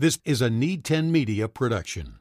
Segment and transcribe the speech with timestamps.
[0.00, 2.14] This is a Need 10 Media production.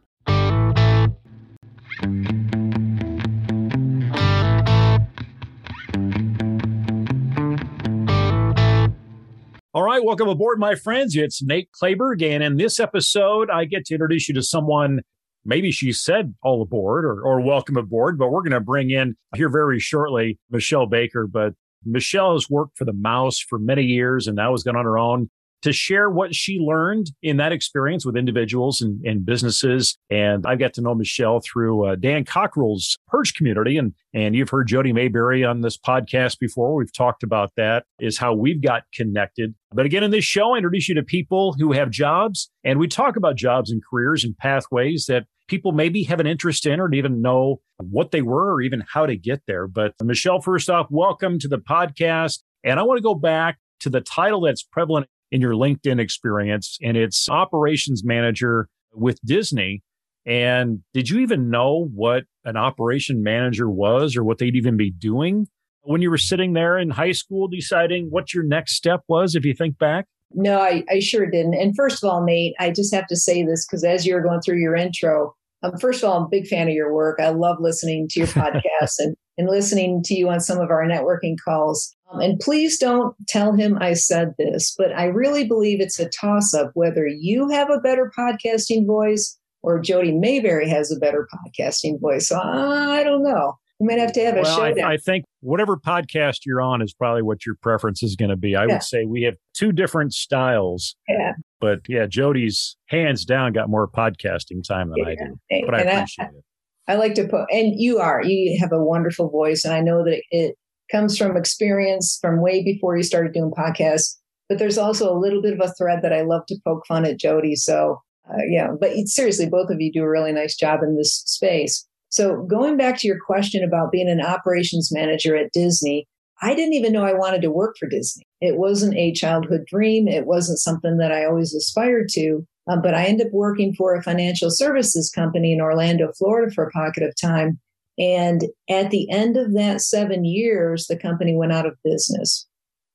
[9.73, 11.15] All right, welcome aboard, my friends.
[11.15, 15.00] It's Nate Clayberg, and in this episode, I get to introduce you to someone.
[15.46, 19.16] Maybe she said all aboard or, or welcome aboard, but we're going to bring in
[19.38, 21.27] here very shortly Michelle Baker.
[21.27, 21.54] But
[21.86, 25.00] Michelle has worked for the Mouse for many years and now has gone on her
[25.00, 25.30] own
[25.61, 29.97] to share what she learned in that experience with individuals and, and businesses.
[30.09, 33.77] And I've got to know Michelle through uh, Dan Cockerell's Purge community.
[33.77, 36.76] And, and you've heard Jody Mayberry on this podcast before.
[36.76, 39.53] We've talked about that is how we've got connected.
[39.72, 42.88] But again, in this show, I introduce you to people who have jobs and we
[42.88, 46.94] talk about jobs and careers and pathways that people maybe have an interest in or
[46.94, 49.67] even know what they were or even how to get there.
[49.67, 52.39] But Michelle, first off, welcome to the podcast.
[52.64, 56.78] And I want to go back to the title that's prevalent in your LinkedIn experience,
[56.82, 59.84] and it's operations manager with Disney.
[60.26, 64.92] And did you even know what an operation manager was or what they'd even be
[64.92, 65.48] doing
[65.81, 69.45] when you were sitting there in high school deciding what your next step was, if
[69.45, 70.06] you think back?
[70.31, 71.56] No, I, I sure didn't.
[71.56, 74.42] And first of all, Nate, I just have to say this because as you're going
[74.42, 77.20] through your intro, um, first of all, I'm a big fan of your work.
[77.20, 80.86] I love listening to your podcast and, and listening to you on some of our
[80.86, 81.96] networking calls.
[82.12, 86.10] Um, and please don't tell him I said this, but I really believe it's a
[86.10, 91.28] toss up whether you have a better podcasting voice or Jody Mayberry has a better
[91.34, 92.30] podcasting voice.
[92.30, 93.58] So I don't know.
[93.80, 94.85] We might have to have a well, showdown.
[94.85, 98.35] I, I, think whatever podcast you're on is probably what your preference is going to
[98.35, 98.55] be.
[98.55, 98.73] I yeah.
[98.73, 100.95] would say we have two different styles.
[101.08, 101.33] Yeah.
[101.61, 105.05] But yeah, Jody's hands down got more podcasting time than yeah.
[105.07, 105.66] I do.
[105.66, 106.44] But and I appreciate I, it.
[106.89, 109.63] I like to put, and you are, you have a wonderful voice.
[109.63, 110.55] And I know that it
[110.91, 114.16] comes from experience from way before you started doing podcasts.
[114.50, 117.05] But there's also a little bit of a thread that I love to poke fun
[117.05, 117.55] at Jody.
[117.55, 121.22] So, uh, yeah, but seriously, both of you do a really nice job in this
[121.27, 121.88] space.
[122.10, 126.08] So, going back to your question about being an operations manager at Disney,
[126.42, 128.24] I didn't even know I wanted to work for Disney.
[128.42, 130.08] It wasn't a childhood dream.
[130.08, 132.46] It wasn't something that I always aspired to.
[132.69, 136.66] Um, but I ended up working for a financial services company in Orlando, Florida for
[136.66, 137.59] a pocket of time.
[137.98, 142.48] And at the end of that seven years, the company went out of business.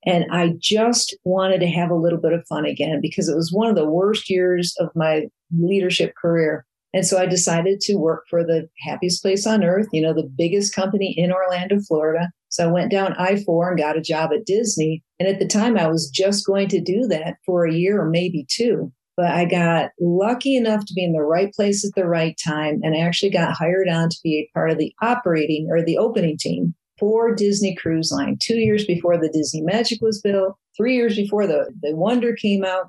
[0.07, 3.53] And I just wanted to have a little bit of fun again because it was
[3.53, 5.27] one of the worst years of my
[5.57, 6.65] leadership career.
[6.95, 10.31] And so I decided to work for the happiest place on earth, you know, the
[10.39, 12.31] biggest company in Orlando, Florida.
[12.49, 15.03] So I went down I 4 and got a job at Disney.
[15.19, 18.09] And at the time, I was just going to do that for a year or
[18.09, 22.07] maybe two but I got lucky enough to be in the right place at the
[22.07, 25.69] right time and I actually got hired on to be a part of the operating
[25.71, 30.21] or the opening team for Disney Cruise Line two years before the Disney Magic was
[30.21, 32.89] built, three years before the, the Wonder came out.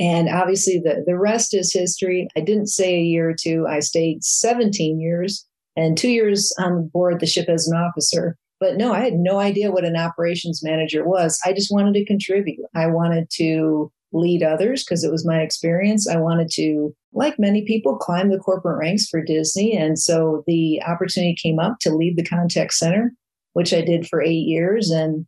[0.00, 2.26] And obviously, the, the rest is history.
[2.34, 5.46] I didn't say a year or two, I stayed 17 years
[5.76, 8.36] and two years on board the ship as an officer.
[8.58, 11.38] But no, I had no idea what an operations manager was.
[11.44, 12.64] I just wanted to contribute.
[12.74, 16.08] I wanted to lead others because it was my experience.
[16.08, 19.76] I wanted to, like many people, climb the corporate ranks for Disney.
[19.76, 23.12] And so the opportunity came up to lead the contact center,
[23.52, 24.90] which I did for eight years.
[24.90, 25.26] And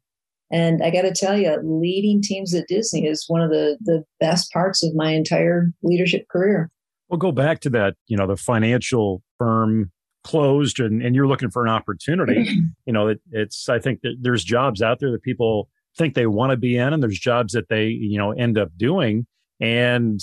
[0.53, 4.05] and I got to tell you, leading teams at Disney is one of the, the
[4.21, 6.71] best parts of my entire leadership career.
[7.09, 9.91] We'll go back to that, you know, the financial firm
[10.25, 12.49] closed and, and you're looking for an opportunity.
[12.87, 16.27] you know, it, it's, I think that there's jobs out there that people think they
[16.27, 19.27] want to be in and there's jobs that they you know end up doing
[19.61, 20.21] and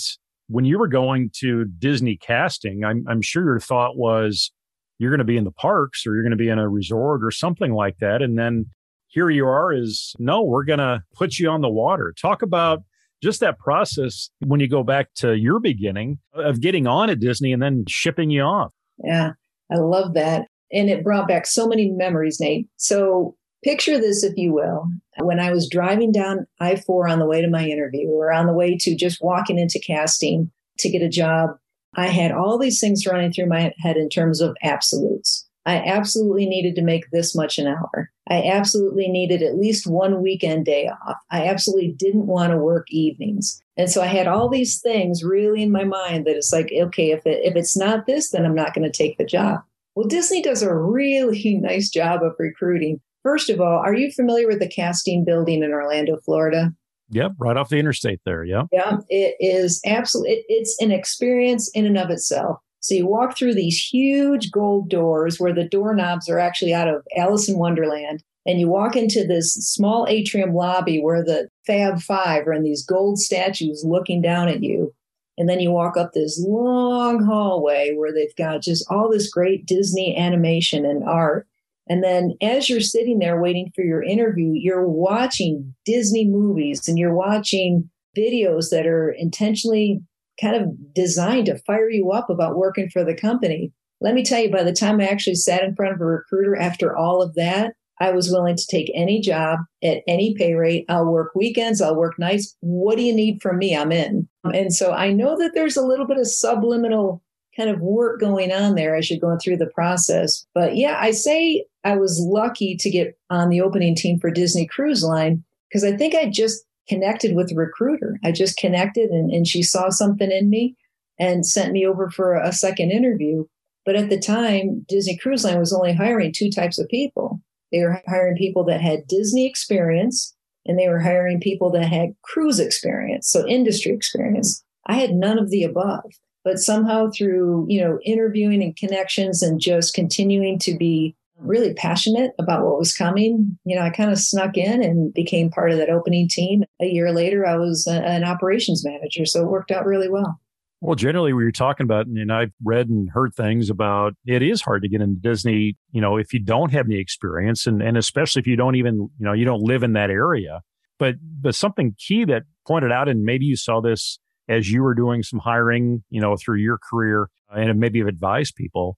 [0.48, 4.50] when you were going to disney casting i'm, I'm sure your thought was
[4.98, 7.24] you're going to be in the parks or you're going to be in a resort
[7.24, 8.66] or something like that and then
[9.10, 12.80] here you are is no we're going to put you on the water talk about
[13.22, 17.52] just that process when you go back to your beginning of getting on at disney
[17.52, 18.72] and then shipping you off
[19.04, 19.32] yeah
[19.70, 24.36] i love that and it brought back so many memories nate so Picture this, if
[24.36, 24.88] you will.
[25.18, 28.46] When I was driving down I 4 on the way to my interview or on
[28.46, 31.50] the way to just walking into casting to get a job,
[31.94, 35.46] I had all these things running through my head in terms of absolutes.
[35.66, 38.10] I absolutely needed to make this much an hour.
[38.28, 41.16] I absolutely needed at least one weekend day off.
[41.30, 43.62] I absolutely didn't want to work evenings.
[43.76, 47.10] And so I had all these things really in my mind that it's like, okay,
[47.10, 49.60] if it, if it's not this, then I'm not going to take the job.
[49.94, 53.00] Well, Disney does a really nice job of recruiting.
[53.22, 56.72] First of all, are you familiar with the casting building in Orlando, Florida?
[57.10, 58.44] Yep, right off the interstate there.
[58.44, 58.62] Yeah.
[58.72, 62.60] Yeah, it is absolutely, it, it's an experience in and of itself.
[62.80, 67.06] So you walk through these huge gold doors where the doorknobs are actually out of
[67.16, 68.22] Alice in Wonderland.
[68.46, 72.84] And you walk into this small atrium lobby where the Fab Five are in these
[72.84, 74.94] gold statues looking down at you.
[75.36, 79.66] And then you walk up this long hallway where they've got just all this great
[79.66, 81.46] Disney animation and art.
[81.88, 86.98] And then as you're sitting there waiting for your interview, you're watching Disney movies and
[86.98, 90.02] you're watching videos that are intentionally
[90.40, 93.72] kind of designed to fire you up about working for the company.
[94.00, 96.56] Let me tell you, by the time I actually sat in front of a recruiter
[96.56, 100.86] after all of that, I was willing to take any job at any pay rate.
[100.88, 102.56] I'll work weekends, I'll work nights.
[102.60, 103.76] What do you need from me?
[103.76, 104.26] I'm in.
[104.44, 107.22] And so I know that there's a little bit of subliminal
[107.56, 110.46] kind of work going on there as you're going through the process.
[110.54, 114.66] But yeah, I say I was lucky to get on the opening team for Disney
[114.66, 118.18] Cruise Line because I think I just connected with the recruiter.
[118.24, 120.76] I just connected and, and she saw something in me
[121.18, 123.44] and sent me over for a second interview.
[123.86, 127.40] But at the time, Disney Cruise Line was only hiring two types of people
[127.72, 130.34] they were hiring people that had Disney experience
[130.66, 134.62] and they were hiring people that had cruise experience, so industry experience.
[134.86, 136.04] I had none of the above,
[136.44, 142.32] but somehow through, you know, interviewing and connections and just continuing to be really passionate
[142.38, 145.78] about what was coming, you know, I kind of snuck in and became part of
[145.78, 146.64] that opening team.
[146.80, 150.40] A year later, I was a, an operations manager, so it worked out really well.
[150.82, 154.62] Well, generally, we were talking about, and I've read and heard things about it is
[154.62, 157.98] hard to get into Disney, you know, if you don't have any experience, and, and
[157.98, 160.62] especially if you don't even, you know, you don't live in that area.
[160.98, 164.94] But but something key that pointed out, and maybe you saw this as you were
[164.94, 168.96] doing some hiring, you know, through your career, and maybe have advised people.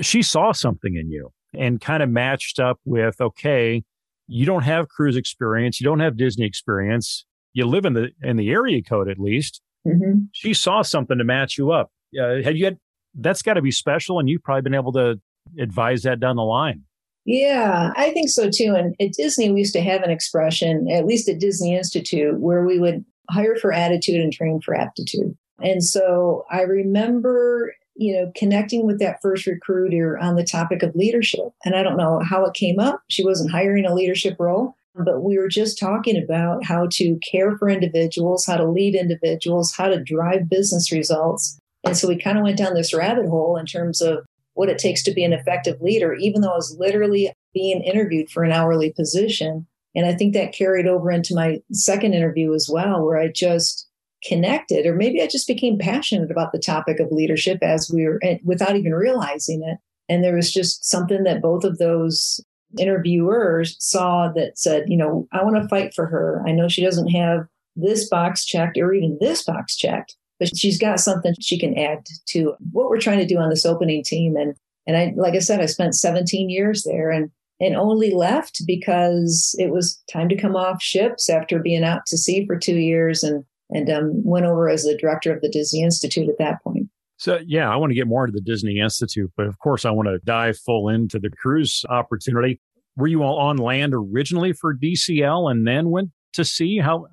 [0.00, 3.82] She saw something in you and kind of matched up with, okay,
[4.26, 7.24] you don't have cruise experience, you don't have Disney experience,
[7.54, 10.24] you live in the in the area code at least Mm-hmm.
[10.32, 11.90] She saw something to match you up.
[12.18, 12.78] Uh, had you had
[13.14, 15.20] that's got to be special, and you've probably been able to
[15.58, 16.82] advise that down the line.
[17.24, 18.74] Yeah, I think so too.
[18.76, 22.64] And at Disney, we used to have an expression, at least at Disney Institute, where
[22.64, 25.36] we would hire for attitude and train for aptitude.
[25.62, 30.94] And so I remember, you know, connecting with that first recruiter on the topic of
[30.94, 31.52] leadership.
[31.64, 33.02] And I don't know how it came up.
[33.08, 37.58] She wasn't hiring a leadership role, but we were just talking about how to care
[37.58, 41.58] for individuals, how to lead individuals, how to drive business results.
[41.84, 44.24] And so we kind of went down this rabbit hole in terms of
[44.54, 48.30] what it takes to be an effective leader, even though I was literally being interviewed
[48.30, 49.66] for an hourly position.
[49.96, 53.87] And I think that carried over into my second interview as well, where I just
[54.24, 58.20] connected, or maybe I just became passionate about the topic of leadership as we were
[58.44, 59.78] without even realizing it.
[60.08, 62.40] And there was just something that both of those
[62.78, 66.42] interviewers saw that said, you know, I want to fight for her.
[66.46, 70.78] I know she doesn't have this box checked or even this box checked, but she's
[70.78, 74.36] got something she can add to what we're trying to do on this opening team.
[74.36, 74.54] And
[74.86, 77.30] and I like I said, I spent 17 years there and
[77.60, 82.16] and only left because it was time to come off ships after being out to
[82.16, 85.82] sea for two years and and um, went over as the director of the Disney
[85.82, 86.88] Institute at that point.
[87.16, 89.90] So, yeah, I want to get more into the Disney Institute, but of course, I
[89.90, 92.60] want to dive full into the cruise opportunity.
[92.96, 96.78] Were you all on land originally for DCL and then went to sea?
[96.78, 97.06] How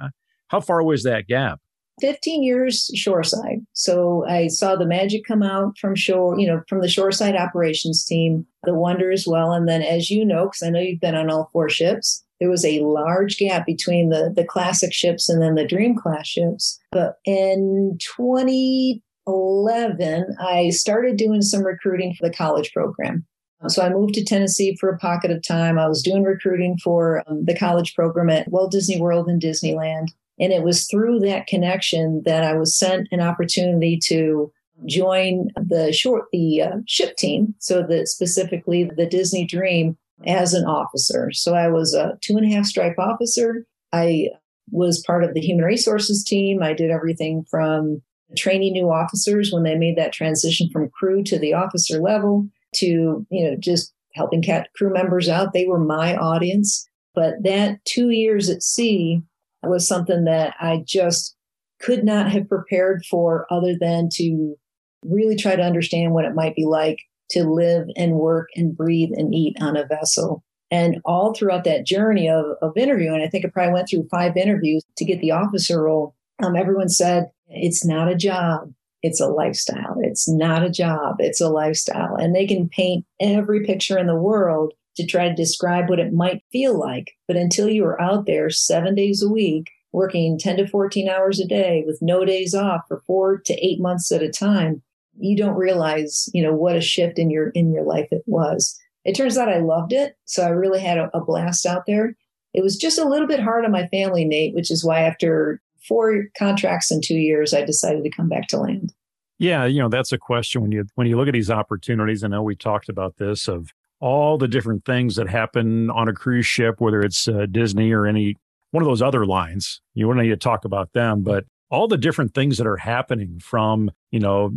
[0.49, 1.59] how far was that gap?
[2.01, 3.59] 15 years shoreside.
[3.73, 8.03] So I saw the magic come out from shore, you know, from the shoreside operations
[8.03, 9.53] team, the wonder as well.
[9.53, 12.49] And then, as you know, because I know you've been on all four ships, there
[12.49, 16.77] was a large gap between the, the classic ships and then the dream class ships.
[16.91, 23.25] But in 2011, I started doing some recruiting for the college program.
[23.67, 25.79] So I moved to Tennessee for a pocket of time.
[25.79, 30.10] I was doing recruiting for um, the college program at Walt Disney World and Disneyland.
[30.39, 34.51] And it was through that connection that I was sent an opportunity to
[34.86, 37.55] join the short the uh, ship team.
[37.60, 41.31] So that specifically the Disney Dream as an officer.
[41.31, 43.65] So I was a two and a half stripe officer.
[43.91, 44.29] I
[44.72, 46.63] was part of the human resources team.
[46.63, 48.01] I did everything from
[48.38, 53.25] training new officers when they made that transition from crew to the officer level to,
[53.29, 55.53] you know, just helping cat crew members out.
[55.53, 56.88] They were my audience.
[57.13, 59.22] But that two years at sea
[59.63, 61.36] was something that I just
[61.79, 64.55] could not have prepared for other than to
[65.03, 67.00] really try to understand what it might be like
[67.32, 70.44] to live and work and breathe and eat on a vessel.
[70.72, 74.36] And all throughout that journey of, of interviewing, I think I probably went through five
[74.36, 76.15] interviews to get the officer role.
[76.44, 78.74] Um, everyone said, it's not a job.
[79.03, 79.98] It's a lifestyle.
[80.01, 81.17] It's not a job.
[81.20, 82.15] It's a lifestyle.
[82.15, 86.13] And they can paint every picture in the world to try to describe what it
[86.13, 87.12] might feel like.
[87.27, 91.39] But until you are out there seven days a week, working 10 to 14 hours
[91.39, 94.82] a day with no days off for four to eight months at a time,
[95.17, 98.77] you don't realize, you know, what a shift in your, in your life it was.
[99.03, 100.17] It turns out I loved it.
[100.25, 102.15] So I really had a, a blast out there.
[102.53, 105.62] It was just a little bit hard on my family, Nate, which is why after
[105.88, 108.93] four contracts in two years, I decided to come back to land.
[109.38, 112.24] Yeah, you know, that's a question when you when you look at these opportunities.
[112.24, 113.69] I know we talked about this of
[114.00, 118.05] all the different things that happen on a cruise ship, whether it's uh, Disney or
[118.05, 118.36] any
[118.72, 119.81] one of those other lines.
[119.93, 123.39] You wouldn't need to talk about them, but all the different things that are happening
[123.39, 124.51] from, you know,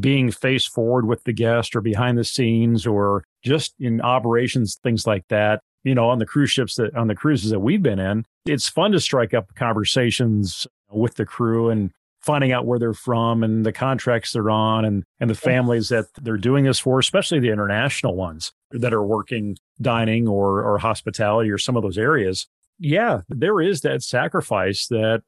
[0.00, 5.06] being face forward with the guest or behind the scenes or just in operations, things
[5.06, 5.60] like that.
[5.84, 8.68] You know, on the cruise ships that on the cruises that we've been in, it's
[8.68, 13.66] fun to strike up conversations with the crew and finding out where they're from and
[13.66, 17.50] the contracts they're on and, and the families that they're doing this for, especially the
[17.50, 22.46] international ones that are working dining or, or hospitality or some of those areas.
[22.78, 25.22] Yeah, there is that sacrifice that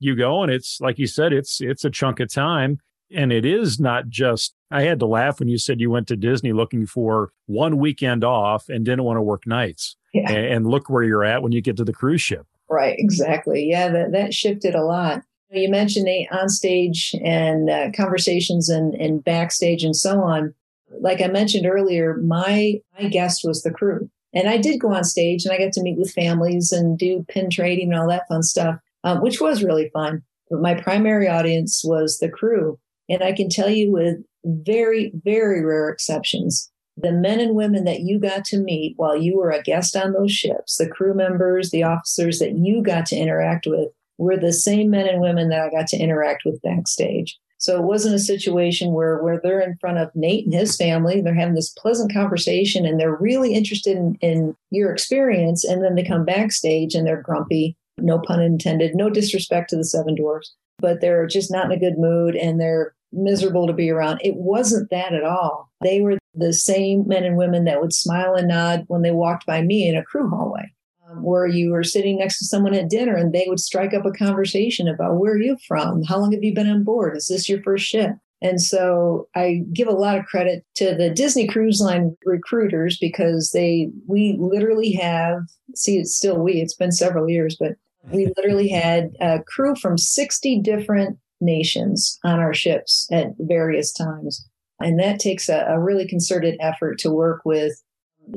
[0.00, 2.78] you go and it's like you said, it's it's a chunk of time.
[3.14, 6.16] And it is not just I had to laugh when you said you went to
[6.16, 9.96] Disney looking for one weekend off and didn't want to work nights.
[10.12, 10.30] Yeah.
[10.30, 12.46] And, look where you're at when you get to the cruise ship.
[12.70, 13.68] Right, exactly.
[13.68, 15.22] Yeah, that, that shifted a lot.
[15.50, 20.54] You mentioned the on stage and uh, conversations and, and backstage and so on.
[21.00, 25.04] Like I mentioned earlier, my my guest was the crew, and I did go on
[25.04, 28.28] stage and I got to meet with families and do pin trading and all that
[28.28, 30.22] fun stuff, um, which was really fun.
[30.50, 35.64] But my primary audience was the crew, and I can tell you with very very
[35.64, 39.62] rare exceptions, the men and women that you got to meet while you were a
[39.62, 43.88] guest on those ships, the crew members, the officers that you got to interact with
[44.18, 47.38] were the same men and women that I got to interact with backstage.
[47.58, 51.20] So it wasn't a situation where, where they're in front of Nate and his family,
[51.20, 55.64] they're having this pleasant conversation and they're really interested in, in your experience.
[55.64, 59.84] And then they come backstage and they're grumpy, no pun intended, no disrespect to the
[59.84, 63.90] seven dwarfs, but they're just not in a good mood and they're miserable to be
[63.90, 64.20] around.
[64.22, 65.70] It wasn't that at all.
[65.82, 69.46] They were the same men and women that would smile and nod when they walked
[69.46, 70.72] by me in a crew hallway
[71.08, 74.04] um, where you were sitting next to someone at dinner and they would strike up
[74.04, 76.02] a conversation about where are you from?
[76.02, 77.16] How long have you been on board?
[77.16, 78.10] Is this your first ship?
[78.42, 83.52] And so I give a lot of credit to the Disney Cruise Line recruiters because
[83.52, 85.38] they, we literally have,
[85.74, 87.76] see, it's still we, it's been several years, but
[88.10, 94.48] we literally had a crew from 60 different nations on our ships at various times.
[94.80, 97.72] And that takes a, a really concerted effort to work with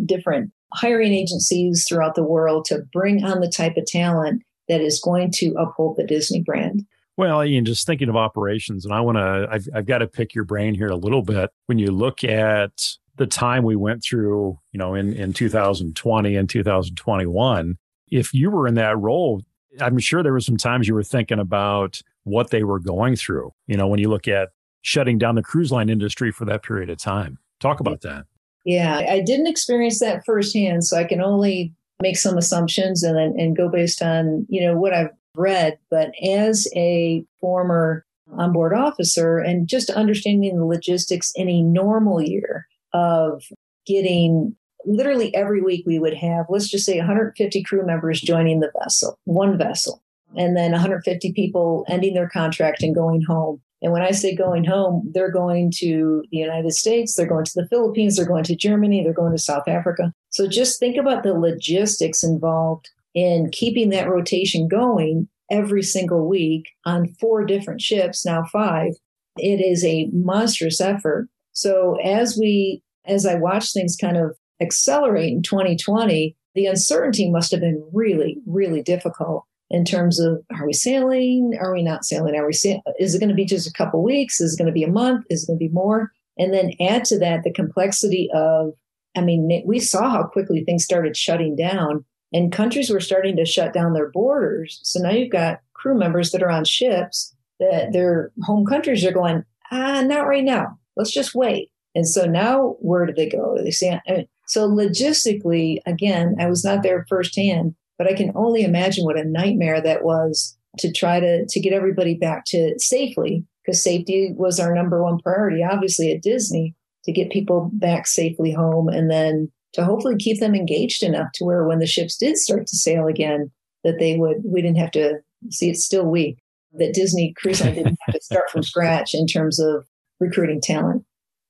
[0.06, 5.00] different hiring agencies throughout the world to bring on the type of talent that is
[5.00, 6.86] going to uphold the Disney brand.
[7.16, 10.36] Well, Ian, just thinking of operations, and I want to, I've, I've got to pick
[10.36, 11.50] your brain here a little bit.
[11.66, 12.72] When you look at
[13.16, 17.78] the time we went through, you know, in, in 2020 and 2021,
[18.10, 19.42] if you were in that role,
[19.82, 23.54] I'm sure there were some times you were thinking about what they were going through,
[23.68, 24.50] you know, when you look at
[24.82, 27.38] shutting down the cruise line industry for that period of time.
[27.60, 28.26] Talk about that.
[28.66, 33.34] Yeah, I didn't experience that firsthand, so I can only make some assumptions and then
[33.38, 35.78] and go based on you know what I've read.
[35.90, 38.06] But as a former
[38.38, 43.44] onboard officer and just understanding the logistics in a normal year of
[43.86, 44.56] getting
[44.88, 49.20] literally every week we would have let's just say 150 crew members joining the vessel
[49.26, 50.02] one vessel
[50.36, 54.64] and then 150 people ending their contract and going home and when I say going
[54.64, 58.56] home, they're going to the United States, they're going to the Philippines, they're going to
[58.56, 60.12] Germany, they're going to South Africa.
[60.30, 66.70] So just think about the logistics involved in keeping that rotation going every single week
[66.86, 68.94] on four different ships, now five.
[69.38, 71.30] It is a monstrous effort.
[71.52, 77.52] So as we, as I watch things kind of accelerate in 2020, the uncertainty must
[77.52, 81.58] have been really, really difficult in terms of are we sailing?
[81.60, 82.36] Are we not sailing?
[82.36, 84.40] Are we sa- is it going to be just a couple weeks?
[84.40, 85.26] Is it going to be a month?
[85.30, 86.12] Is it going to be more?
[86.38, 88.74] And then add to that the complexity of,
[89.16, 93.46] I mean, we saw how quickly things started shutting down and countries were starting to
[93.46, 94.80] shut down their borders.
[94.84, 99.12] So now you've got crew members that are on ships that their home countries are
[99.12, 100.78] going, ah, not right now.
[100.96, 101.72] Let's just wait.
[101.96, 103.58] And so now where do they go?
[103.62, 108.32] They say, I mean, so logistically, again, I was not there firsthand, but I can
[108.36, 112.74] only imagine what a nightmare that was to try to, to get everybody back to
[112.80, 118.08] safely, because safety was our number one priority, obviously, at Disney, to get people back
[118.08, 122.16] safely home and then to hopefully keep them engaged enough to where when the ships
[122.16, 123.52] did start to sail again,
[123.84, 126.38] that they would, we didn't have to see it's still we,
[126.74, 129.86] that Disney Cruise Line didn't have to start from scratch in terms of
[130.20, 131.04] recruiting talent.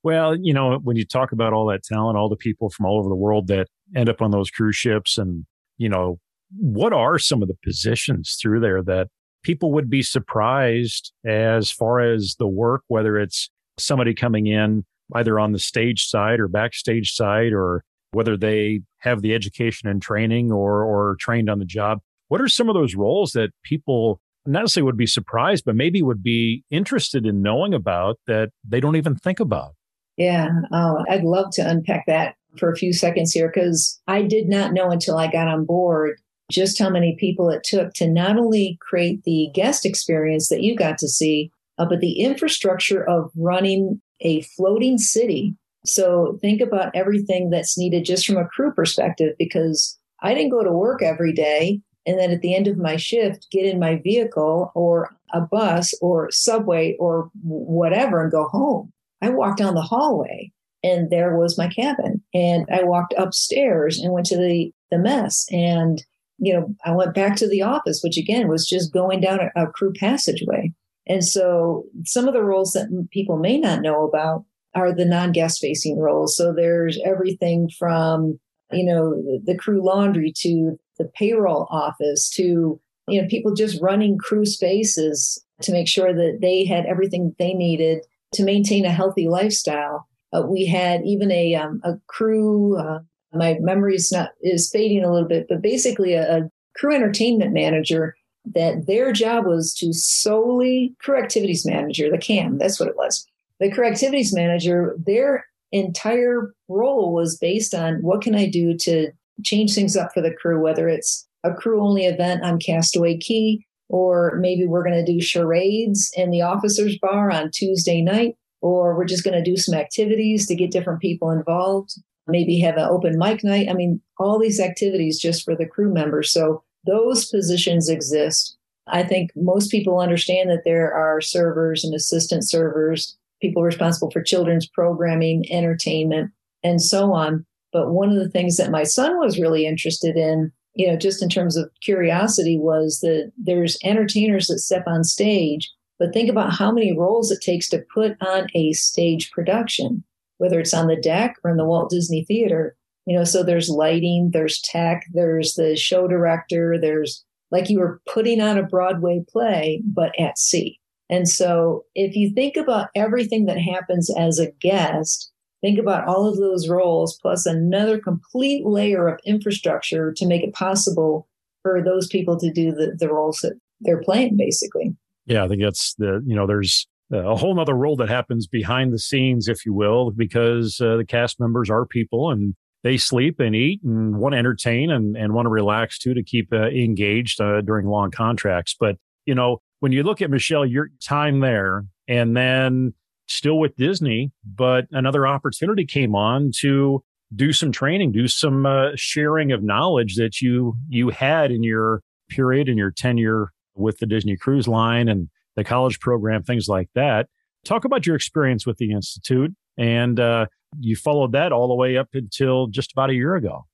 [0.07, 2.97] Well, you know, when you talk about all that talent, all the people from all
[2.97, 5.45] over the world that end up on those cruise ships and,
[5.77, 6.17] you know,
[6.57, 9.09] what are some of the positions through there that
[9.43, 15.41] people would be surprised as far as the work, whether it's somebody coming in either
[15.41, 20.53] on the stage side or backstage side, or whether they have the education and training
[20.53, 21.99] or, or trained on the job?
[22.29, 26.01] What are some of those roles that people not necessarily would be surprised, but maybe
[26.01, 29.73] would be interested in knowing about that they don't even think about.
[30.17, 30.49] Yeah.
[30.71, 34.73] Oh, I'd love to unpack that for a few seconds here because I did not
[34.73, 36.19] know until I got on board
[36.51, 40.75] just how many people it took to not only create the guest experience that you
[40.75, 45.55] got to see, uh, but the infrastructure of running a floating city.
[45.85, 50.63] So think about everything that's needed just from a crew perspective because I didn't go
[50.63, 53.97] to work every day and then at the end of my shift get in my
[54.03, 58.91] vehicle or a bus or subway or whatever and go home.
[59.21, 60.51] I walked down the hallway
[60.83, 65.45] and there was my cabin and I walked upstairs and went to the the mess
[65.51, 66.03] and
[66.37, 69.63] you know I went back to the office which again was just going down a,
[69.63, 70.73] a crew passageway.
[71.09, 74.43] And so some of the roles that people may not know about
[74.75, 76.35] are the non-guest facing roles.
[76.35, 78.39] So there's everything from
[78.71, 83.81] you know the, the crew laundry to the payroll office to you know people just
[83.81, 88.91] running crew spaces to make sure that they had everything they needed to maintain a
[88.91, 90.07] healthy lifestyle.
[90.33, 92.77] Uh, we had even a um, a crew.
[92.77, 92.99] Uh,
[93.33, 97.53] my memory is not is fading a little bit, but basically a, a crew entertainment
[97.53, 98.15] manager
[98.53, 102.57] that their job was to solely crew activities manager, the CAM.
[102.57, 103.25] That's what it was.
[103.59, 104.95] The crew activities manager.
[105.05, 109.11] Their entire role was based on what can I do to
[109.43, 113.65] change things up for the crew, whether it's a crew only event on Castaway Cay,
[113.89, 118.95] or maybe we're going to do charades in the officers bar on Tuesday night, or
[118.95, 121.91] we're just going to do some activities to get different people involved,
[122.27, 123.69] maybe have an open mic night.
[123.69, 126.31] I mean, all these activities just for the crew members.
[126.31, 128.57] So those positions exist.
[128.87, 134.21] I think most people understand that there are servers and assistant servers, people responsible for
[134.21, 136.31] children's programming, entertainment,
[136.63, 137.45] and so on.
[137.73, 141.23] But one of the things that my son was really interested in, you know, just
[141.23, 146.53] in terms of curiosity, was that there's entertainers that step on stage, but think about
[146.53, 150.03] how many roles it takes to put on a stage production,
[150.37, 152.75] whether it's on the deck or in the Walt Disney Theater.
[153.05, 158.01] You know, so there's lighting, there's tech, there's the show director, there's like you were
[158.05, 160.79] putting on a Broadway play, but at sea.
[161.09, 165.31] And so if you think about everything that happens as a guest,
[165.67, 170.53] Think about all of those roles plus another complete layer of infrastructure to make it
[170.53, 171.27] possible
[171.61, 174.95] for those people to do the, the roles that they're playing, basically.
[175.25, 178.93] Yeah, I think that's the, you know, there's a whole nother role that happens behind
[178.93, 183.41] the scenes, if you will, because uh, the cast members are people and they sleep
[183.41, 186.67] and eat and want to entertain and, and want to relax too to keep uh,
[186.67, 188.73] engaged uh, during long contracts.
[188.79, 192.93] But, you know, when you look at Michelle, your time there and then
[193.27, 197.03] still with Disney, but another opportunity came on to
[197.35, 202.01] do some training, do some uh, sharing of knowledge that you you had in your
[202.29, 206.89] period in your tenure with the Disney Cruise Line and the college program, things like
[206.95, 207.27] that.
[207.65, 210.45] Talk about your experience with the institute, and uh,
[210.79, 213.65] you followed that all the way up until just about a year ago.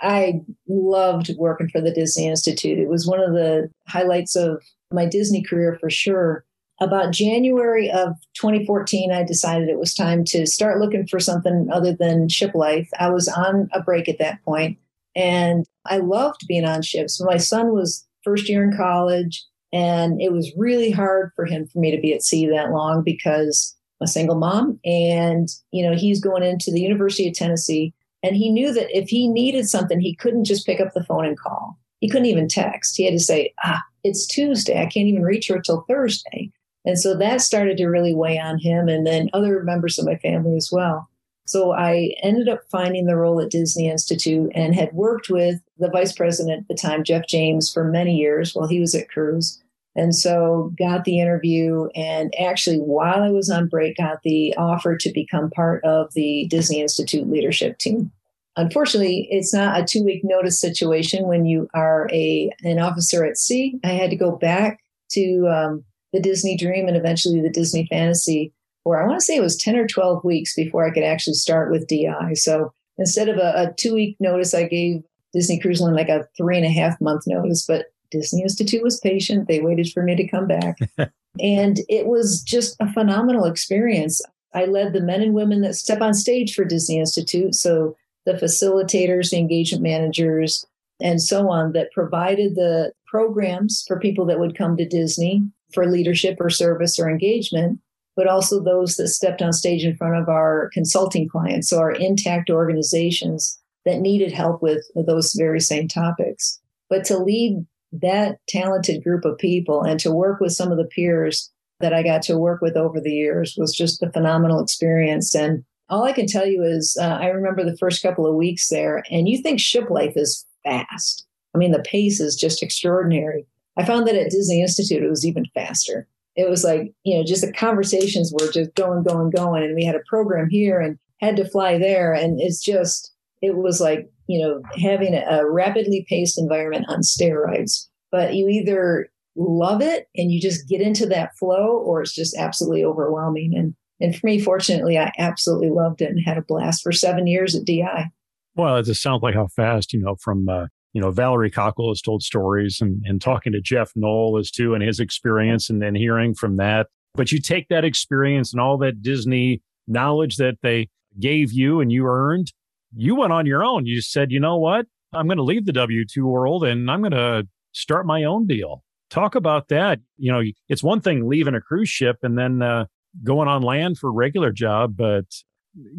[0.00, 2.78] I loved working for the Disney Institute.
[2.78, 6.44] It was one of the highlights of my Disney career for sure
[6.80, 11.92] about January of 2014, I decided it was time to start looking for something other
[11.92, 12.88] than ship life.
[12.98, 14.78] I was on a break at that point,
[15.14, 17.20] and I loved being on ships.
[17.20, 21.78] My son was first year in college, and it was really hard for him for
[21.78, 25.94] me to be at sea that long because I'm a single mom, and you know
[25.94, 30.00] he's going into the University of Tennessee, and he knew that if he needed something,
[30.00, 31.78] he couldn't just pick up the phone and call.
[32.00, 32.96] He couldn't even text.
[32.96, 34.80] He had to say, "Ah, it's Tuesday.
[34.80, 36.50] I can't even reach her till Thursday."
[36.84, 40.16] And so that started to really weigh on him and then other members of my
[40.16, 41.08] family as well.
[41.46, 45.90] So I ended up finding the role at Disney Institute and had worked with the
[45.90, 49.60] vice president at the time, Jeff James, for many years while he was at Cruise.
[49.96, 54.96] And so got the interview and actually while I was on break got the offer
[54.96, 58.12] to become part of the Disney Institute leadership team.
[58.56, 63.38] Unfortunately, it's not a two week notice situation when you are a an officer at
[63.38, 63.78] sea.
[63.84, 64.80] I had to go back
[65.12, 68.52] to um, the Disney Dream and eventually the Disney Fantasy
[68.84, 71.34] for I want to say it was 10 or 12 weeks before I could actually
[71.34, 72.34] start with DI.
[72.34, 76.26] So instead of a, a two week notice, I gave Disney Cruise Line like a
[76.36, 77.64] three and a half month notice.
[77.66, 79.48] But Disney Institute was patient.
[79.48, 80.78] They waited for me to come back.
[81.40, 84.20] and it was just a phenomenal experience.
[84.54, 87.54] I led the men and women that step on stage for Disney Institute.
[87.54, 87.96] So
[88.26, 90.66] the facilitators, the engagement managers,
[91.00, 95.86] and so on that provided the programs for people that would come to Disney for
[95.86, 97.80] leadership or service or engagement,
[98.16, 101.92] but also those that stepped on stage in front of our consulting clients, so our
[101.92, 106.60] intact organizations that needed help with those very same topics.
[106.88, 110.84] But to lead that talented group of people and to work with some of the
[110.84, 115.34] peers that I got to work with over the years was just a phenomenal experience.
[115.34, 118.68] And all I can tell you is uh, I remember the first couple of weeks
[118.68, 121.26] there, and you think ship life is fast.
[121.54, 123.46] I mean, the pace is just extraordinary.
[123.76, 126.06] I found that at Disney Institute, it was even faster.
[126.36, 129.62] It was like, you know, just the conversations were just going, going, going.
[129.62, 132.12] And we had a program here and had to fly there.
[132.12, 137.88] And it's just, it was like, you know, having a rapidly paced environment on steroids.
[138.12, 142.36] But you either love it and you just get into that flow or it's just
[142.36, 143.54] absolutely overwhelming.
[143.56, 147.26] And and for me, fortunately, I absolutely loved it and had a blast for seven
[147.26, 148.10] years at DI.
[148.56, 151.90] Well, it just sounds like how fast, you know, from, uh, you know, Valerie Cockerell
[151.90, 155.80] has told stories and, and talking to Jeff Knoll as too and his experience and
[155.80, 156.88] then hearing from that.
[157.14, 161.90] But you take that experience and all that Disney knowledge that they gave you and
[161.90, 162.52] you earned,
[162.94, 163.86] you went on your own.
[163.86, 164.86] You said, you know what?
[165.12, 168.46] I'm going to leave the W 2 world and I'm going to start my own
[168.46, 168.82] deal.
[169.10, 170.00] Talk about that.
[170.18, 172.86] You know, it's one thing leaving a cruise ship and then uh,
[173.24, 175.24] going on land for a regular job, but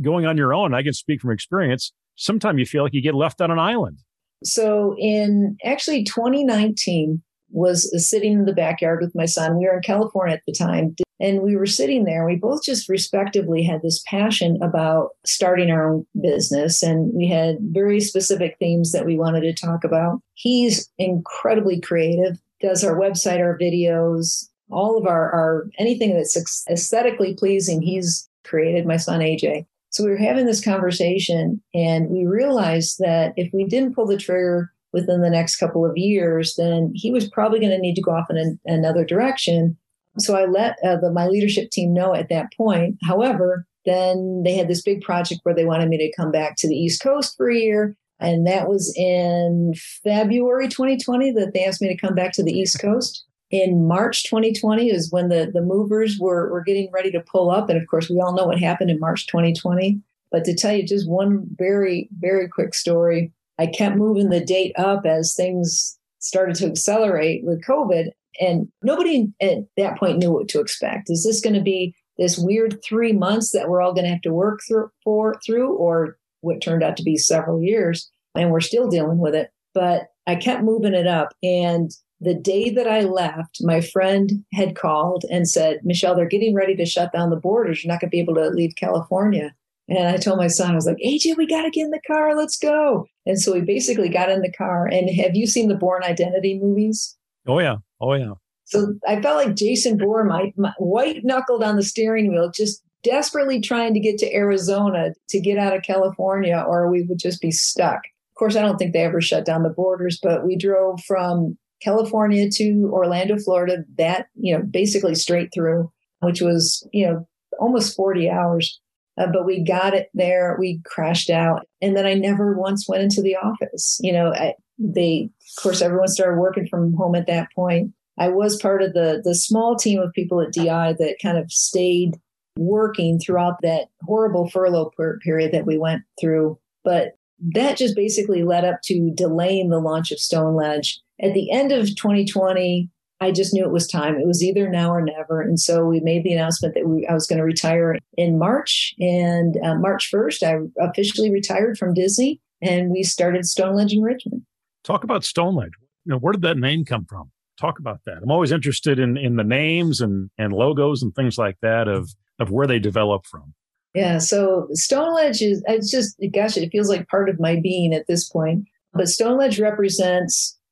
[0.01, 1.93] going on your own, I can speak from experience.
[2.15, 3.99] Sometimes you feel like you get left on an island.
[4.43, 9.57] So in actually 2019 was sitting in the backyard with my son.
[9.57, 12.25] We were in California at the time and we were sitting there.
[12.25, 17.57] We both just respectively had this passion about starting our own business and we had
[17.61, 20.21] very specific themes that we wanted to talk about.
[20.33, 27.35] He's incredibly creative, does our website, our videos, all of our, our anything that's aesthetically
[27.35, 29.65] pleasing, he's created, my son AJ.
[29.91, 34.17] So we were having this conversation and we realized that if we didn't pull the
[34.17, 38.01] trigger within the next couple of years, then he was probably going to need to
[38.01, 39.77] go off in an, another direction.
[40.17, 42.97] So I let uh, the, my leadership team know at that point.
[43.03, 46.67] However, then they had this big project where they wanted me to come back to
[46.67, 47.95] the East Coast for a year.
[48.19, 49.73] And that was in
[50.03, 54.23] February 2020 that they asked me to come back to the East Coast in March
[54.23, 57.69] 2020 is when the, the movers were, were getting ready to pull up.
[57.69, 60.01] And of course, we all know what happened in March 2020.
[60.31, 64.71] But to tell you just one very, very quick story, I kept moving the date
[64.77, 68.11] up as things started to accelerate with COVID.
[68.39, 71.09] And nobody at that point knew what to expect.
[71.09, 74.21] Is this going to be this weird three months that we're all going to have
[74.21, 78.09] to work through, for, through, or what turned out to be several years?
[78.33, 79.49] And we're still dealing with it.
[79.73, 81.33] But I kept moving it up.
[81.43, 86.53] And the day that I left, my friend had called and said, Michelle, they're getting
[86.53, 87.83] ready to shut down the borders.
[87.83, 89.53] You're not going to be able to leave California.
[89.89, 91.99] And I told my son, I was like, AJ, we got to get in the
[92.05, 92.35] car.
[92.35, 93.07] Let's go.
[93.25, 94.87] And so we basically got in the car.
[94.87, 97.17] And have you seen the Bourne Identity movies?
[97.47, 97.77] Oh, yeah.
[97.99, 98.33] Oh, yeah.
[98.65, 102.83] So I felt like Jason Bourne, my, my white knuckled on the steering wheel, just
[103.03, 107.41] desperately trying to get to Arizona to get out of California, or we would just
[107.41, 107.97] be stuck.
[107.97, 111.57] Of course, I don't think they ever shut down the borders, but we drove from
[111.81, 117.27] California to Orlando, Florida, that, you know, basically straight through, which was, you know,
[117.59, 118.79] almost 40 hours.
[119.17, 120.55] Uh, but we got it there.
[120.59, 121.67] We crashed out.
[121.81, 123.99] And then I never once went into the office.
[124.01, 127.91] You know, I, they, of course, everyone started working from home at that point.
[128.17, 131.51] I was part of the, the small team of people at DI that kind of
[131.51, 132.15] stayed
[132.57, 136.57] working throughout that horrible furlough per- period that we went through.
[136.83, 137.17] But
[137.53, 141.71] that just basically led up to delaying the launch of Stone Ledge at the end
[141.71, 142.89] of 2020,
[143.21, 144.15] I just knew it was time.
[144.15, 145.41] It was either now or never.
[145.41, 148.95] And so we made the announcement that we, I was going to retire in March.
[148.99, 154.43] And uh, March 1st, I officially retired from Disney and we started Stone Ledge Enrichment.
[154.83, 155.71] Talk about Stone Ledge.
[156.05, 157.31] You know, where did that name come from?
[157.59, 158.17] Talk about that.
[158.23, 162.09] I'm always interested in, in the names and, and logos and things like that of,
[162.39, 163.53] of where they develop from.
[163.93, 164.17] Yeah.
[164.17, 168.07] So Stone Ledge is, it's just, gosh, it feels like part of my being at
[168.07, 168.65] this point.
[168.93, 169.37] But Stone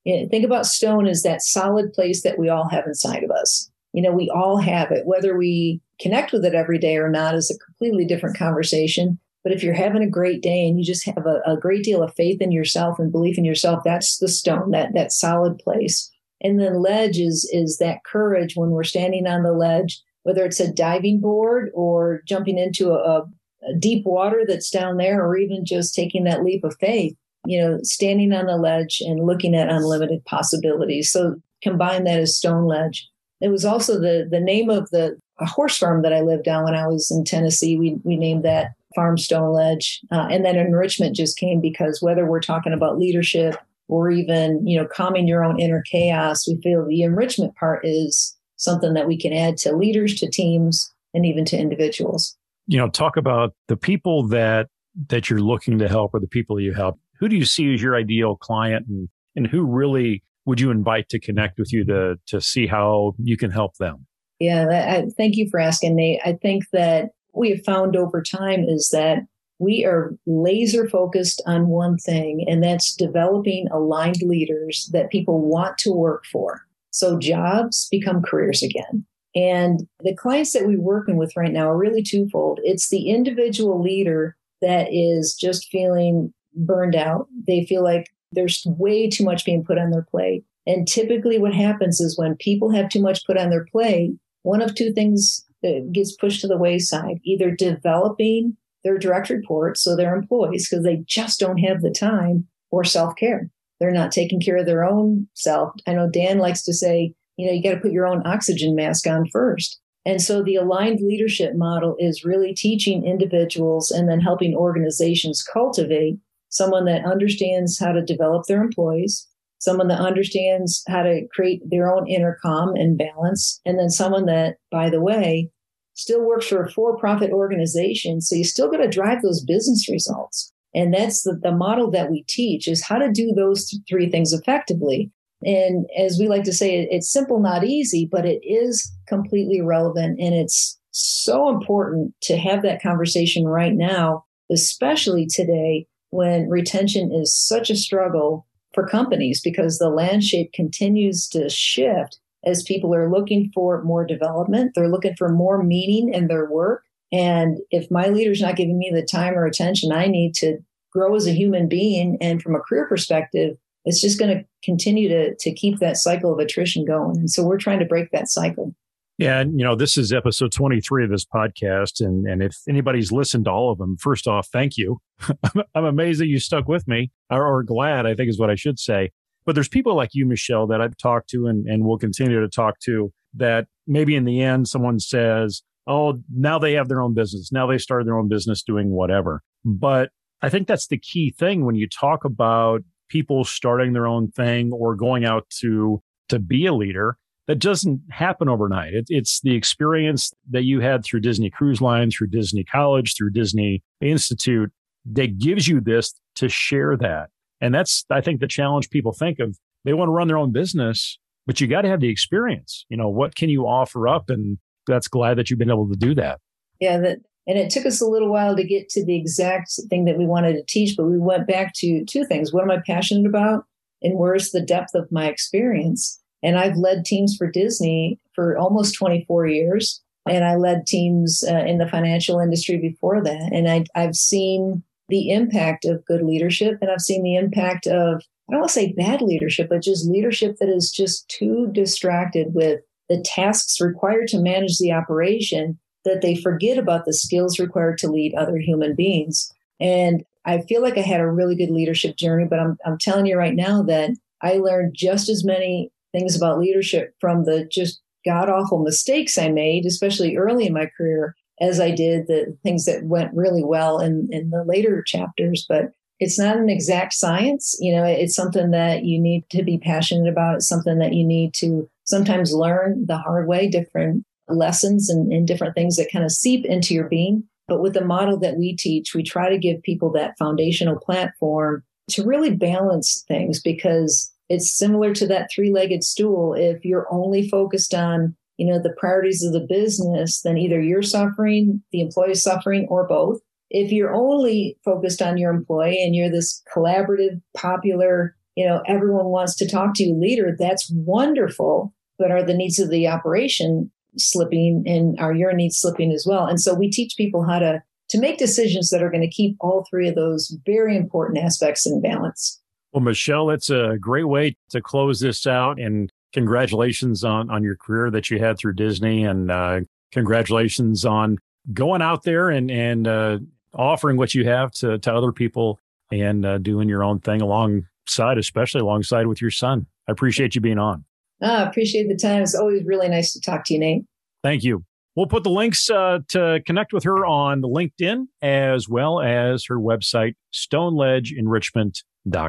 [0.06, 3.70] Think about stone as that solid place that we all have inside of us.
[3.94, 5.06] You know, we all have it.
[5.06, 9.20] Whether we connect with it every day or not is a completely different conversation.
[9.44, 12.04] But if you're having a great day and you just have a, a great deal
[12.04, 16.12] of faith in yourself and belief in yourself, that's the stone, that that solid place.
[16.42, 20.60] And then ledge is is that courage when we're standing on the ledge, whether it's
[20.60, 23.26] a diving board or jumping into a,
[23.68, 27.62] a deep water that's down there, or even just taking that leap of faith you
[27.62, 31.12] know, standing on a ledge and looking at unlimited possibilities.
[31.12, 33.08] So combine that as Stone Ledge.
[33.42, 36.76] It was also the the name of the horse farm that I lived on when
[36.76, 37.78] I was in Tennessee.
[37.78, 42.26] We we named that Farm Stone Ledge, uh, and then enrichment just came because whether
[42.26, 43.56] we're talking about leadership
[43.88, 48.36] or even you know calming your own inner chaos, we feel the enrichment part is
[48.58, 52.38] something that we can add to leaders, to teams, and even to individuals.
[52.68, 54.68] You know, talk about the people that
[55.08, 57.82] that you're looking to help or the people you help who do you see as
[57.82, 62.18] your ideal client and, and who really would you invite to connect with you to
[62.28, 64.06] to see how you can help them?
[64.40, 66.22] Yeah, I, thank you for asking, Nate.
[66.26, 69.20] I think that we have found over time is that
[69.60, 75.78] we are laser focused on one thing, and that's developing aligned leaders that people want
[75.80, 76.62] to work for.
[76.92, 79.06] So jobs become careers again.
[79.36, 82.60] And the clients that we're working with right now are really twofold.
[82.64, 87.28] It's the individual leader that is just feeling burned out.
[87.48, 90.44] They feel like there's way too much being put on their plate.
[90.68, 94.12] And typically, what happens is when people have too much put on their plate,
[94.44, 99.84] one of two things uh, gets pushed to the wayside either developing their direct reports,
[99.84, 103.50] so their employees, because they just don't have the time, or self care.
[103.80, 105.74] They're not taking care of their own self.
[105.88, 108.76] I know Dan likes to say, you know, you got to put your own oxygen
[108.76, 109.80] mask on first.
[110.06, 116.18] And so the aligned leadership model is really teaching individuals and then helping organizations cultivate
[116.50, 119.28] someone that understands how to develop their employees,
[119.60, 124.58] someone that understands how to create their own intercom and balance, and then someone that,
[124.72, 125.50] by the way,
[125.94, 128.22] still works for a for profit organization.
[128.22, 130.52] So you still got to drive those business results.
[130.74, 134.32] And that's the, the model that we teach is how to do those three things
[134.34, 135.12] effectively.
[135.44, 140.20] And as we like to say, it's simple, not easy, but it is completely relevant.
[140.20, 147.36] And it's so important to have that conversation right now, especially today when retention is
[147.36, 153.52] such a struggle for companies because the landscape continues to shift as people are looking
[153.54, 154.72] for more development.
[154.76, 156.84] They're looking for more meaning in their work.
[157.12, 160.60] And if my leader's not giving me the time or attention I need to
[160.92, 165.10] grow as a human being and from a career perspective, it's just going to continue
[165.10, 167.18] to, to keep that cycle of attrition going.
[167.18, 168.76] And so we're trying to break that cycle.
[169.20, 172.00] Yeah, and you know, this is episode 23 of this podcast.
[172.00, 175.02] And and if anybody's listened to all of them, first off, thank you.
[175.76, 178.56] I'm amazed that you stuck with me, or, or, glad, I think is what I
[178.56, 179.12] should say.
[179.46, 182.48] But there's people like you, Michelle, that I've talked to and, and will continue to
[182.48, 187.14] talk to that maybe in the end someone says, Oh, now they have their own
[187.14, 187.52] business.
[187.52, 189.42] Now they started their own business doing whatever.
[189.66, 194.32] But I think that's the key thing when you talk about people starting their own
[194.32, 197.18] thing or going out to to be a leader
[197.50, 198.94] that doesn't happen overnight.
[198.94, 203.32] It, it's the experience that you had through Disney Cruise Line, through Disney College, through
[203.32, 204.72] Disney Institute
[205.14, 207.30] that gives you this to share that.
[207.60, 209.58] And that's, I think, the challenge people think of.
[209.84, 212.86] They want to run their own business, but you got to have the experience.
[212.88, 214.30] You know, what can you offer up?
[214.30, 216.40] And that's glad that you've been able to do that.
[216.80, 220.06] Yeah, that, and it took us a little while to get to the exact thing
[220.06, 222.54] that we wanted to teach, but we went back to two things.
[222.54, 223.64] What am I passionate about?
[224.04, 226.22] And where's the depth of my experience?
[226.44, 230.02] And I've led teams for Disney for almost 24 years.
[230.28, 233.50] And I led teams uh, in the financial industry before that.
[233.54, 238.22] And I, I've seen the impact of good leadership and I've seen the impact of,
[238.48, 242.54] I don't want to say bad leadership, but just leadership that is just too distracted
[242.54, 247.98] with the tasks required to manage the operation that they forget about the skills required
[248.00, 249.52] to lead other human beings.
[249.80, 253.26] And I feel like I had a really good leadership journey, but I'm, I'm telling
[253.26, 258.02] you right now that I learned just as many things about leadership from the just
[258.26, 262.86] god awful mistakes I made, especially early in my career, as I did the things
[262.86, 265.66] that went really well in, in the later chapters.
[265.68, 267.78] But it's not an exact science.
[267.80, 270.56] You know, it's something that you need to be passionate about.
[270.56, 275.48] It's something that you need to sometimes learn the hard way, different lessons and, and
[275.48, 277.44] different things that kind of seep into your being.
[277.68, 281.84] But with the model that we teach, we try to give people that foundational platform
[282.10, 286.54] to really balance things because it's similar to that three-legged stool.
[286.56, 291.02] If you're only focused on you know the priorities of the business then either you're
[291.02, 293.40] suffering the employee is suffering or both.
[293.70, 299.28] If you're only focused on your employee and you're this collaborative popular you know everyone
[299.28, 301.94] wants to talk to you leader that's wonderful.
[302.18, 306.46] But are the needs of the operation slipping and are your needs slipping as well?
[306.46, 309.56] And so we teach people how to to make decisions that are going to keep
[309.62, 312.60] all three of those very important aspects in balance
[312.92, 315.80] well, Michelle, it's a great way to close this out.
[315.80, 319.26] And congratulations on, on your career that you had through Disney.
[319.26, 321.38] And uh, congratulations on
[321.74, 323.40] going out there and, and uh,
[323.74, 325.80] offering what you have to, to other people
[326.12, 329.86] and uh, doing your own thing alongside, especially alongside with your son.
[330.08, 331.06] I appreciate you being on.
[331.42, 332.42] I ah, appreciate the time.
[332.42, 334.06] It's always really nice to talk to you, Nate.
[334.44, 334.84] Thank you.
[335.16, 339.78] We'll put the links uh, to connect with her on LinkedIn as well as her
[339.78, 342.04] website, stoneledgeenrichment.com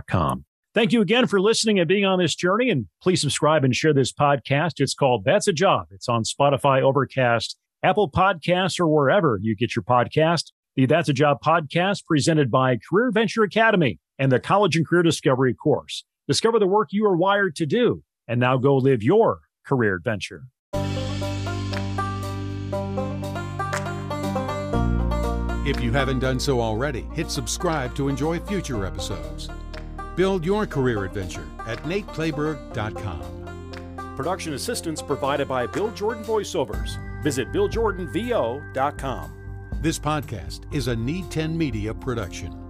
[0.07, 0.45] com.
[0.73, 2.71] Thank you again for listening and being on this journey.
[2.71, 4.75] And please subscribe and share this podcast.
[4.79, 5.89] It's called That's a Job.
[5.91, 10.53] It's on Spotify, Overcast, Apple Podcasts, or wherever you get your podcast.
[10.77, 15.03] The That's a Job podcast presented by Career Venture Academy and the College and Career
[15.03, 16.05] Discovery course.
[16.29, 20.45] Discover the work you are wired to do, and now go live your career adventure.
[25.67, 29.49] If you haven't done so already, hit subscribe to enjoy future episodes.
[30.21, 33.23] Build your career adventure at nateclayberg.com.
[34.17, 36.99] Production assistance provided by Bill Jordan Voiceovers.
[37.23, 39.33] Visit BillJordanVO.com.
[39.81, 42.70] This podcast is a Need 10 Media production.